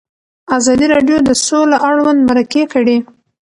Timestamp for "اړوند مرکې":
1.89-2.63